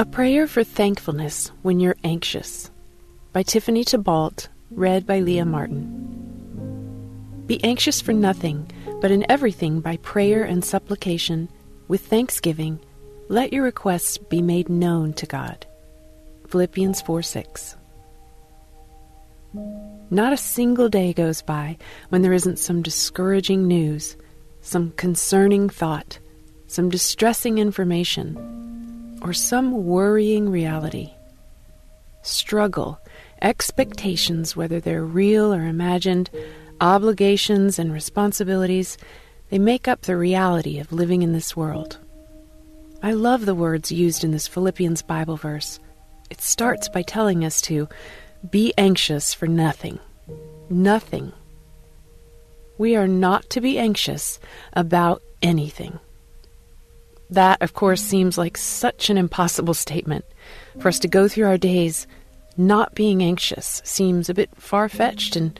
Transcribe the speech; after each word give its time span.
A 0.00 0.04
Prayer 0.04 0.46
for 0.46 0.62
Thankfulness 0.62 1.50
When 1.62 1.80
You're 1.80 1.96
Anxious 2.04 2.70
by 3.32 3.42
Tiffany 3.42 3.82
Thibault, 3.82 4.46
read 4.70 5.04
by 5.04 5.18
Leah 5.18 5.44
Martin. 5.44 7.42
Be 7.48 7.60
anxious 7.64 8.00
for 8.00 8.12
nothing, 8.12 8.70
but 9.00 9.10
in 9.10 9.28
everything 9.28 9.80
by 9.80 9.96
prayer 9.96 10.44
and 10.44 10.64
supplication, 10.64 11.48
with 11.88 12.06
thanksgiving, 12.06 12.78
let 13.28 13.52
your 13.52 13.64
requests 13.64 14.18
be 14.18 14.40
made 14.40 14.68
known 14.68 15.14
to 15.14 15.26
God. 15.26 15.66
Philippians 16.46 17.02
4 17.02 17.20
6. 17.20 17.76
Not 20.10 20.32
a 20.32 20.36
single 20.36 20.88
day 20.88 21.12
goes 21.12 21.42
by 21.42 21.76
when 22.10 22.22
there 22.22 22.32
isn't 22.34 22.60
some 22.60 22.82
discouraging 22.82 23.66
news, 23.66 24.16
some 24.60 24.92
concerning 24.92 25.68
thought, 25.68 26.20
some 26.68 26.88
distressing 26.88 27.58
information 27.58 28.58
or 29.22 29.32
some 29.32 29.84
worrying 29.84 30.48
reality. 30.48 31.12
Struggle, 32.22 33.00
expectations, 33.42 34.56
whether 34.56 34.80
they're 34.80 35.04
real 35.04 35.52
or 35.52 35.66
imagined, 35.66 36.30
obligations 36.80 37.78
and 37.78 37.92
responsibilities, 37.92 38.98
they 39.50 39.58
make 39.58 39.88
up 39.88 40.02
the 40.02 40.16
reality 40.16 40.78
of 40.78 40.92
living 40.92 41.22
in 41.22 41.32
this 41.32 41.56
world. 41.56 41.98
I 43.02 43.12
love 43.12 43.46
the 43.46 43.54
words 43.54 43.92
used 43.92 44.24
in 44.24 44.32
this 44.32 44.48
Philippians 44.48 45.02
Bible 45.02 45.36
verse. 45.36 45.78
It 46.30 46.40
starts 46.40 46.88
by 46.88 47.02
telling 47.02 47.44
us 47.44 47.60
to 47.62 47.88
be 48.50 48.74
anxious 48.76 49.32
for 49.32 49.46
nothing. 49.46 49.98
Nothing. 50.68 51.32
We 52.76 52.96
are 52.96 53.08
not 53.08 53.48
to 53.50 53.60
be 53.60 53.78
anxious 53.78 54.38
about 54.72 55.22
anything. 55.42 55.98
That, 57.30 57.60
of 57.60 57.74
course, 57.74 58.02
seems 58.02 58.38
like 58.38 58.56
such 58.56 59.10
an 59.10 59.18
impossible 59.18 59.74
statement. 59.74 60.24
For 60.78 60.88
us 60.88 60.98
to 61.00 61.08
go 61.08 61.28
through 61.28 61.46
our 61.46 61.58
days 61.58 62.06
not 62.56 62.94
being 62.94 63.22
anxious 63.22 63.80
seems 63.84 64.28
a 64.28 64.34
bit 64.34 64.50
far 64.56 64.88
fetched 64.88 65.36
and 65.36 65.58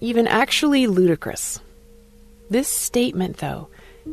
even 0.00 0.26
actually 0.26 0.86
ludicrous. 0.86 1.60
This 2.50 2.68
statement, 2.68 3.38
though, 3.38 3.68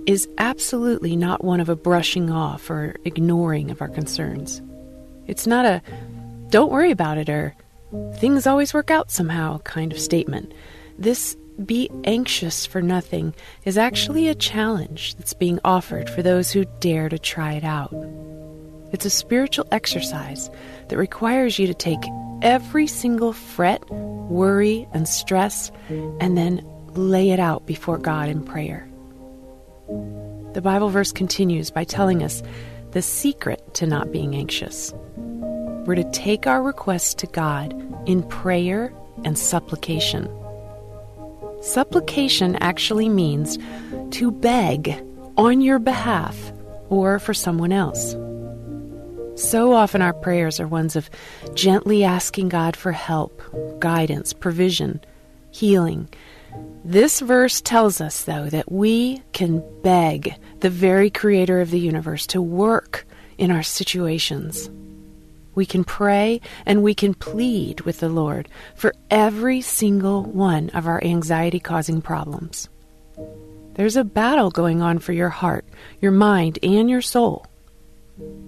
is 0.05 0.27
absolutely 0.37 1.15
not 1.15 1.43
one 1.43 1.59
of 1.59 1.69
a 1.69 1.75
brushing 1.75 2.29
off 2.29 2.69
or 2.69 2.95
ignoring 3.05 3.69
of 3.69 3.81
our 3.81 3.89
concerns. 3.89 4.61
It's 5.27 5.47
not 5.47 5.65
a 5.65 5.81
don't 6.49 6.71
worry 6.71 6.91
about 6.91 7.17
it 7.17 7.29
or 7.29 7.55
things 8.15 8.47
always 8.47 8.73
work 8.73 8.91
out 8.91 9.11
somehow 9.11 9.59
kind 9.59 9.91
of 9.91 9.99
statement. 9.99 10.53
This 10.97 11.35
be 11.65 11.89
anxious 12.03 12.65
for 12.65 12.81
nothing 12.81 13.33
is 13.65 13.77
actually 13.77 14.27
a 14.27 14.35
challenge 14.35 15.15
that's 15.15 15.33
being 15.33 15.59
offered 15.63 16.09
for 16.09 16.21
those 16.21 16.51
who 16.51 16.65
dare 16.79 17.09
to 17.09 17.19
try 17.19 17.53
it 17.53 17.63
out. 17.63 17.93
It's 18.91 19.05
a 19.05 19.09
spiritual 19.09 19.67
exercise 19.71 20.49
that 20.89 20.97
requires 20.97 21.57
you 21.57 21.67
to 21.67 21.73
take 21.73 22.03
every 22.41 22.87
single 22.87 23.33
fret, 23.33 23.87
worry, 23.89 24.87
and 24.93 25.07
stress 25.07 25.71
and 26.19 26.37
then 26.37 26.65
lay 26.89 27.31
it 27.31 27.39
out 27.39 27.65
before 27.65 27.97
God 27.97 28.29
in 28.29 28.43
prayer. 28.43 28.87
The 30.53 30.61
Bible 30.61 30.89
verse 30.89 31.11
continues 31.11 31.71
by 31.71 31.83
telling 31.83 32.23
us 32.23 32.43
the 32.91 33.01
secret 33.01 33.73
to 33.75 33.87
not 33.87 34.11
being 34.11 34.35
anxious. 34.35 34.93
We're 35.17 35.95
to 35.95 36.09
take 36.11 36.45
our 36.45 36.61
requests 36.61 37.15
to 37.15 37.27
God 37.27 37.73
in 38.07 38.23
prayer 38.23 38.93
and 39.25 39.37
supplication. 39.37 40.29
Supplication 41.63 42.57
actually 42.57 43.07
means 43.07 43.57
to 44.11 44.31
beg 44.31 45.01
on 45.37 45.61
your 45.61 45.79
behalf 45.79 46.51
or 46.89 47.19
for 47.19 47.33
someone 47.33 47.71
else. 47.71 48.17
So 49.41 49.71
often 49.71 50.01
our 50.01 50.13
prayers 50.13 50.59
are 50.59 50.67
ones 50.67 50.97
of 50.97 51.09
gently 51.53 52.03
asking 52.03 52.49
God 52.49 52.75
for 52.75 52.91
help, 52.91 53.41
guidance, 53.79 54.33
provision, 54.33 54.99
healing. 55.51 56.09
This 56.83 57.21
verse 57.21 57.61
tells 57.61 58.01
us, 58.01 58.25
though, 58.25 58.49
that 58.49 58.69
we 58.69 59.21
can 59.31 59.63
beg 59.83 60.35
the 60.59 60.69
very 60.69 61.09
creator 61.09 61.61
of 61.61 61.71
the 61.71 61.79
universe 61.79 62.27
to 62.27 62.41
work 62.41 63.07
in 63.37 63.51
our 63.51 63.63
situations. 63.63 64.69
We 65.55 65.65
can 65.65 65.83
pray 65.83 66.41
and 66.65 66.83
we 66.83 66.95
can 66.95 67.13
plead 67.13 67.81
with 67.81 67.99
the 67.99 68.09
Lord 68.09 68.49
for 68.75 68.93
every 69.09 69.61
single 69.61 70.23
one 70.23 70.69
of 70.71 70.87
our 70.87 71.03
anxiety 71.03 71.59
causing 71.59 72.01
problems. 72.01 72.69
There's 73.75 73.95
a 73.95 74.03
battle 74.03 74.51
going 74.51 74.81
on 74.81 74.99
for 74.99 75.13
your 75.13 75.29
heart, 75.29 75.65
your 76.01 76.11
mind, 76.11 76.59
and 76.61 76.89
your 76.89 77.01
soul. 77.01 77.45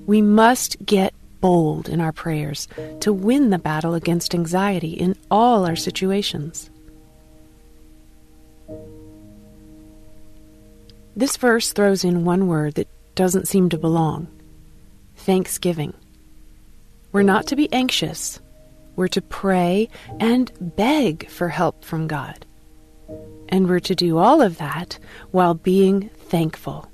We 0.06 0.22
must 0.22 0.84
get 0.86 1.14
bold 1.42 1.90
in 1.90 2.02
our 2.02 2.12
prayers 2.12 2.68
to 3.02 3.12
win 3.12 3.50
the 3.50 3.60
battle 3.60 3.94
against 3.94 4.36
anxiety 4.36 4.92
in 4.92 5.16
all 5.30 5.66
our 5.66 5.76
situations. 5.76 6.70
This 11.16 11.38
verse 11.38 11.72
throws 11.72 12.04
in 12.04 12.26
one 12.26 12.48
word 12.48 12.76
that 12.76 12.90
doesn't 13.16 13.48
seem 13.48 13.70
to 13.70 13.78
belong 13.78 14.28
thanksgiving. 15.16 15.94
We're 17.16 17.24
not 17.24 17.48
to 17.48 17.56
be 17.56 17.72
anxious. 17.72 18.42
We're 18.98 19.08
to 19.08 19.22
pray 19.22 19.88
and 20.20 20.52
beg 20.60 21.30
for 21.30 21.48
help 21.48 21.86
from 21.86 22.08
God. 22.08 22.46
And 23.48 23.70
we're 23.70 23.80
to 23.80 23.96
do 23.96 24.18
all 24.18 24.42
of 24.42 24.58
that 24.58 25.00
while 25.32 25.54
being 25.54 26.10
thankful. 26.10 26.92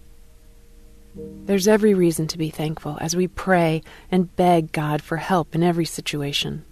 There's 1.15 1.67
every 1.67 1.95
reason 1.95 2.27
to 2.27 2.37
be 2.37 2.51
thankful 2.51 2.99
as 3.01 3.15
we 3.15 3.27
pray 3.27 3.81
and 4.11 4.35
beg 4.35 4.71
God 4.71 5.01
for 5.01 5.17
help 5.17 5.55
in 5.55 5.63
every 5.63 5.85
situation. 5.85 6.65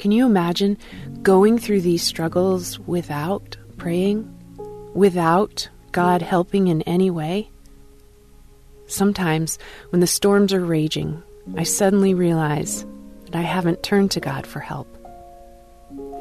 Can 0.00 0.10
you 0.10 0.26
imagine 0.26 0.76
going 1.22 1.60
through 1.60 1.82
these 1.82 2.02
struggles 2.02 2.80
without 2.80 3.56
praying? 3.76 4.28
Without 4.92 5.68
God 5.92 6.20
helping 6.20 6.66
in 6.66 6.82
any 6.82 7.12
way? 7.12 7.48
Sometimes, 8.88 9.56
when 9.90 10.00
the 10.00 10.08
storms 10.08 10.52
are 10.52 10.64
raging, 10.64 11.22
I 11.54 11.62
suddenly 11.62 12.14
realize 12.14 12.84
that 13.26 13.36
I 13.36 13.42
haven't 13.42 13.82
turned 13.82 14.10
to 14.12 14.20
God 14.20 14.46
for 14.46 14.60
help. 14.60 14.88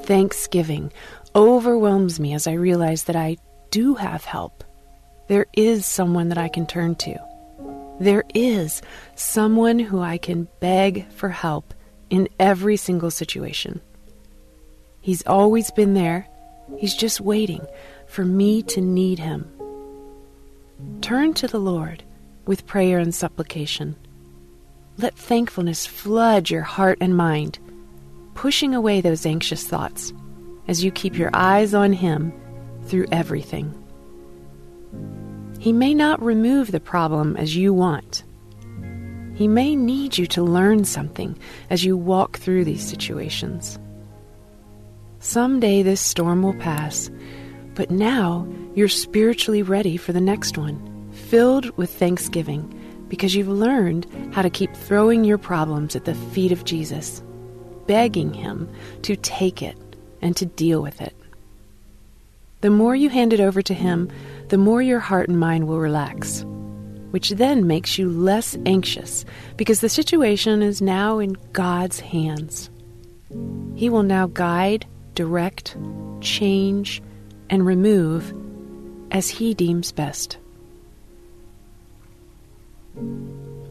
Thanksgiving 0.04 0.92
overwhelms 1.36 2.20
me 2.20 2.34
as 2.34 2.48
I 2.48 2.54
realize 2.54 3.06
that 3.06 3.16
I 3.16 3.38
do 3.72 3.96
have 3.96 4.24
help. 4.24 4.64
There 5.28 5.48
is 5.54 5.86
someone 5.86 6.30
that 6.30 6.38
I 6.38 6.48
can 6.48 6.68
turn 6.68 6.96
to. 6.96 7.18
There 8.00 8.24
is 8.34 8.82
someone 9.16 9.80
who 9.80 10.00
I 10.00 10.18
can 10.18 10.48
beg 10.60 11.10
for 11.12 11.30
help 11.30 11.74
in 12.10 12.30
every 12.40 12.78
single 12.78 13.10
situation. 13.10 13.82
He's 15.02 15.26
always 15.26 15.72
been 15.72 15.94
there. 15.94 16.28
He's 16.78 16.96
just 16.96 17.22
waiting 17.22 17.66
for 18.08 18.26
me 18.26 18.62
to 18.64 18.82
need 18.82 19.20
him. 19.20 19.50
Turn 21.02 21.34
to 21.36 21.48
the 21.48 21.60
Lord 21.60 22.04
with 22.46 22.68
prayer 22.68 23.00
and 23.00 23.14
supplication. 23.14 23.96
Let 24.98 25.16
thankfulness 25.16 25.86
flood 25.86 26.50
your 26.50 26.62
heart 26.62 27.00
and 27.02 27.18
mind, 27.18 27.60
pushing 28.34 28.74
away 28.74 29.02
those 29.02 29.26
anxious 29.26 29.68
thoughts 29.68 30.14
as 30.68 30.84
you 30.84 30.92
keep 30.92 31.18
your 31.18 31.32
eyes 31.34 31.74
on 31.74 31.92
Him 31.92 32.32
through 32.86 33.08
everything. 33.12 33.74
He 35.60 35.74
may 35.74 35.94
not 35.94 36.22
remove 36.22 36.72
the 36.72 36.80
problem 36.80 37.36
as 37.36 37.58
you 37.58 37.74
want. 37.74 38.24
He 39.36 39.50
may 39.50 39.76
need 39.76 40.18
you 40.18 40.28
to 40.28 40.42
learn 40.44 40.86
something 40.86 41.38
as 41.70 41.84
you 41.84 41.98
walk 41.98 42.38
through 42.38 42.64
these 42.64 42.88
situations. 42.88 43.78
Someday 45.20 45.82
this 45.82 46.00
storm 46.00 46.42
will 46.42 46.54
pass, 46.54 47.10
but 47.74 47.92
now 47.92 48.48
you're 48.76 48.88
spiritually 48.88 49.62
ready 49.62 49.98
for 49.98 50.14
the 50.14 50.22
next 50.22 50.58
one, 50.58 51.10
filled 51.12 51.76
with 51.78 51.90
thanksgiving 51.90 52.80
because 53.16 53.34
you've 53.34 53.48
learned 53.48 54.06
how 54.34 54.42
to 54.42 54.50
keep 54.50 54.76
throwing 54.76 55.24
your 55.24 55.38
problems 55.38 55.96
at 55.96 56.04
the 56.04 56.14
feet 56.14 56.52
of 56.52 56.66
Jesus, 56.66 57.24
begging 57.88 58.34
Him 58.34 58.70
to 59.04 59.16
take 59.16 59.62
it 59.62 59.78
and 60.22 60.36
to 60.36 60.46
deal 60.46 60.82
with 60.82 61.00
it. 61.00 61.16
The 62.60 62.70
more 62.70 62.94
you 62.94 63.08
hand 63.08 63.32
it 63.32 63.40
over 63.40 63.62
to 63.62 63.74
Him, 63.74 64.12
the 64.50 64.58
more 64.58 64.82
your 64.82 65.00
heart 65.00 65.30
and 65.30 65.40
mind 65.40 65.66
will 65.66 65.80
relax, 65.80 66.44
which 67.12 67.30
then 67.30 67.68
makes 67.68 67.98
you 67.98 68.10
less 68.10 68.58
anxious 68.66 69.24
because 69.56 69.80
the 69.80 69.88
situation 69.88 70.62
is 70.62 70.82
now 70.82 71.20
in 71.20 71.38
God's 71.54 72.02
hands. 72.02 72.70
He 73.76 73.90
will 73.90 74.04
now 74.04 74.28
guide, 74.28 74.86
direct, 75.14 75.78
change, 76.20 77.02
and 77.50 77.66
remove 77.66 78.34
as 79.12 79.30
He 79.30 79.54
deems 79.54 79.94
best. 79.94 80.38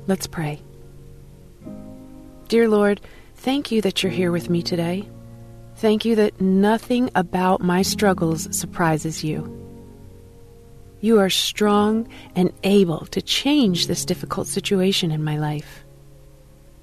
Let's 0.06 0.26
pray. 0.26 0.60
Dear 2.48 2.68
Lord, 2.68 3.00
thank 3.36 3.70
you 3.70 3.80
that 3.82 4.02
you're 4.02 4.12
here 4.12 4.30
with 4.30 4.50
me 4.50 4.62
today. 4.62 5.08
Thank 5.76 6.04
you 6.04 6.14
that 6.16 6.40
nothing 6.40 7.10
about 7.14 7.60
my 7.60 7.82
struggles 7.82 8.54
surprises 8.56 9.24
you. 9.24 9.60
You 11.00 11.20
are 11.20 11.30
strong 11.30 12.08
and 12.34 12.52
able 12.62 13.06
to 13.06 13.20
change 13.20 13.86
this 13.86 14.04
difficult 14.04 14.46
situation 14.46 15.10
in 15.10 15.22
my 15.22 15.36
life. 15.36 15.84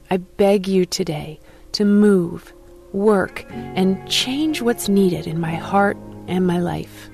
I 0.10 0.18
beg 0.18 0.68
you 0.68 0.86
today 0.86 1.40
to 1.72 1.86
move, 1.86 2.54
work, 2.92 3.46
and 3.50 4.10
change 4.10 4.62
what's 4.62 4.90
needed 4.90 5.26
in 5.26 5.40
my 5.40 5.56
heart 5.56 5.98
and 6.28 6.46
my 6.46 6.60
life. 6.60 7.10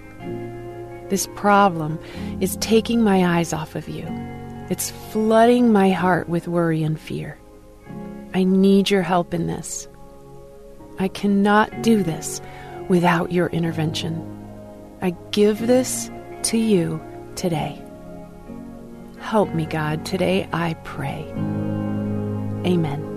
This 1.10 1.28
problem 1.36 2.00
is 2.42 2.58
taking 2.58 3.04
my 3.04 3.38
eyes 3.38 3.54
off 3.54 3.76
of 3.76 3.88
you. 3.88 4.06
It's 4.70 4.92
flooding 4.92 5.72
my 5.72 5.92
heart 5.92 6.28
with 6.28 6.48
worry 6.48 6.84
and 6.84 7.00
fear. 7.00 7.38
I 8.34 8.44
need 8.44 8.90
your 8.90 9.02
help 9.02 9.34
in 9.34 9.48
this. 9.48 9.88
I 11.00 11.08
cannot 11.08 11.82
do 11.82 12.04
this 12.04 12.42
without 12.90 13.32
your 13.32 13.48
intervention. 13.48 14.22
I 15.02 15.12
give 15.32 15.68
this 15.68 16.12
to 16.44 16.58
you 16.58 17.02
today. 17.36 17.82
Help 19.20 19.54
me, 19.54 19.66
God, 19.66 20.06
today 20.06 20.50
I 20.52 20.74
pray. 20.84 21.26
Amen. 22.66 23.17